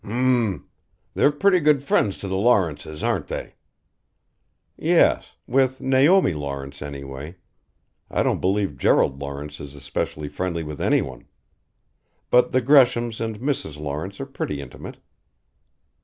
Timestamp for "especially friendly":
9.75-10.63